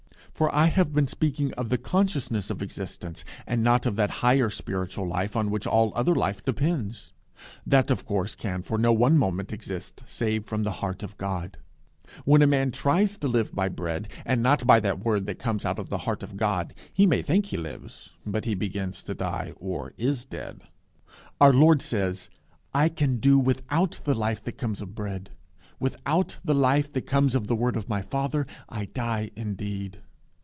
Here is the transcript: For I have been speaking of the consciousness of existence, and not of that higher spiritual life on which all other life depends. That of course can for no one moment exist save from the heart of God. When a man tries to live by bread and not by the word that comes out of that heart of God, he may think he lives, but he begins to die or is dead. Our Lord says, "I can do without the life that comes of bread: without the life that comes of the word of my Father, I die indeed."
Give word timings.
For 0.33 0.55
I 0.55 0.67
have 0.67 0.91
been 0.91 1.05
speaking 1.07 1.53
of 1.53 1.69
the 1.69 1.77
consciousness 1.77 2.49
of 2.49 2.63
existence, 2.63 3.23
and 3.45 3.61
not 3.63 3.85
of 3.85 3.95
that 3.97 4.09
higher 4.25 4.49
spiritual 4.49 5.05
life 5.05 5.35
on 5.35 5.51
which 5.51 5.67
all 5.67 5.91
other 5.93 6.15
life 6.15 6.43
depends. 6.43 7.13
That 7.63 7.91
of 7.91 8.07
course 8.07 8.33
can 8.33 8.63
for 8.63 8.79
no 8.79 8.91
one 8.91 9.19
moment 9.19 9.53
exist 9.53 10.01
save 10.07 10.45
from 10.47 10.63
the 10.63 10.71
heart 10.81 11.03
of 11.03 11.15
God. 11.19 11.59
When 12.25 12.41
a 12.41 12.47
man 12.47 12.71
tries 12.71 13.17
to 13.19 13.27
live 13.27 13.53
by 13.53 13.69
bread 13.69 14.07
and 14.25 14.41
not 14.41 14.65
by 14.65 14.79
the 14.79 14.95
word 14.95 15.27
that 15.27 15.37
comes 15.37 15.63
out 15.63 15.77
of 15.77 15.89
that 15.89 15.97
heart 15.99 16.23
of 16.23 16.37
God, 16.37 16.73
he 16.91 17.05
may 17.05 17.21
think 17.21 17.47
he 17.47 17.57
lives, 17.57 18.09
but 18.25 18.45
he 18.45 18.55
begins 18.55 19.03
to 19.03 19.13
die 19.13 19.53
or 19.57 19.93
is 19.95 20.25
dead. 20.25 20.63
Our 21.39 21.53
Lord 21.53 21.83
says, 21.83 22.31
"I 22.73 22.89
can 22.89 23.17
do 23.17 23.37
without 23.37 24.01
the 24.05 24.15
life 24.15 24.43
that 24.45 24.57
comes 24.57 24.81
of 24.81 24.95
bread: 24.95 25.29
without 25.79 26.39
the 26.43 26.55
life 26.55 26.91
that 26.93 27.05
comes 27.05 27.35
of 27.35 27.45
the 27.45 27.55
word 27.55 27.75
of 27.75 27.87
my 27.89 28.01
Father, 28.01 28.47
I 28.67 28.85
die 28.85 29.29
indeed." 29.35 29.99